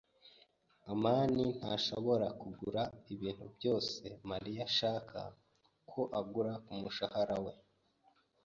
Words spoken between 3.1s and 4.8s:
ibintu byose Mariya